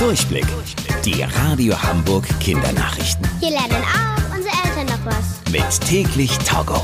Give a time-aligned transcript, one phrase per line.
[0.00, 0.46] Durchblick.
[1.04, 3.28] Die Radio Hamburg Kindernachrichten.
[3.38, 5.52] Hier lernen auch unsere Eltern noch was.
[5.52, 6.80] Mit täglich Togo.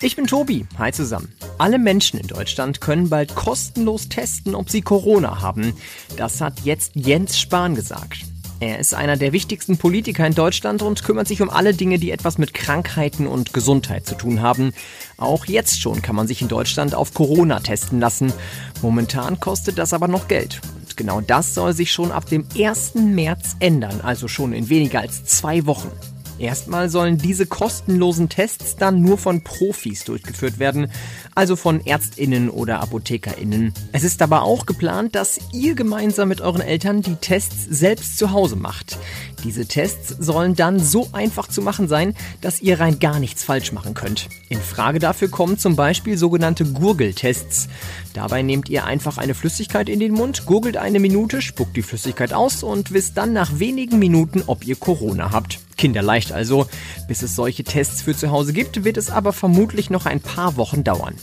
[0.00, 0.64] Ich bin Tobi.
[0.78, 1.30] Hi zusammen.
[1.58, 5.74] Alle Menschen in Deutschland können bald kostenlos testen, ob sie Corona haben.
[6.16, 8.20] Das hat jetzt Jens Spahn gesagt.
[8.58, 12.10] Er ist einer der wichtigsten Politiker in Deutschland und kümmert sich um alle Dinge, die
[12.10, 14.72] etwas mit Krankheiten und Gesundheit zu tun haben.
[15.18, 18.32] Auch jetzt schon kann man sich in Deutschland auf Corona testen lassen.
[18.80, 20.62] Momentan kostet das aber noch Geld.
[20.98, 22.96] Genau das soll sich schon ab dem 1.
[22.96, 25.92] März ändern, also schon in weniger als zwei Wochen.
[26.38, 30.90] Erstmal sollen diese kostenlosen Tests dann nur von Profis durchgeführt werden,
[31.34, 33.74] also von Ärztinnen oder Apothekerinnen.
[33.92, 38.30] Es ist aber auch geplant, dass ihr gemeinsam mit euren Eltern die Tests selbst zu
[38.30, 38.98] Hause macht.
[39.44, 43.72] Diese Tests sollen dann so einfach zu machen sein, dass ihr rein gar nichts falsch
[43.72, 44.28] machen könnt.
[44.48, 47.68] In Frage dafür kommen zum Beispiel sogenannte Gurgeltests.
[48.14, 52.32] Dabei nehmt ihr einfach eine Flüssigkeit in den Mund, gurgelt eine Minute, spuckt die Flüssigkeit
[52.32, 55.60] aus und wisst dann nach wenigen Minuten, ob ihr Corona habt.
[55.78, 56.66] Kinderleicht also.
[57.06, 60.56] Bis es solche Tests für zu Hause gibt, wird es aber vermutlich noch ein paar
[60.58, 61.14] Wochen dauern.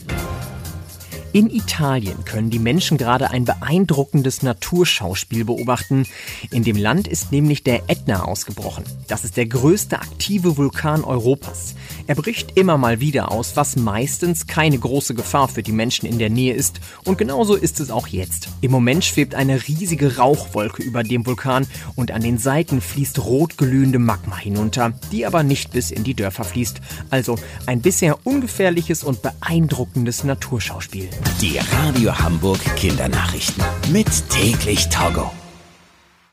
[1.36, 6.08] In Italien können die Menschen gerade ein beeindruckendes Naturschauspiel beobachten.
[6.50, 8.86] In dem Land ist nämlich der Ätna ausgebrochen.
[9.10, 11.76] Das ist der größte aktive Vulkan Europas.
[12.08, 16.20] Er bricht immer mal wieder aus, was meistens keine große Gefahr für die Menschen in
[16.20, 16.80] der Nähe ist.
[17.04, 18.50] Und genauso ist es auch jetzt.
[18.62, 23.98] Im Moment schwebt eine riesige Rauchwolke über dem Vulkan und an den Seiten fließt rotglühende
[23.98, 26.80] Magma hinunter, die aber nicht bis in die Dörfer fließt.
[27.10, 31.10] Also ein bisher ungefährliches und beeindruckendes Naturschauspiel.
[31.42, 33.64] Die Radio Hamburg Kindernachrichten.
[33.92, 35.32] Mit täglich Togo.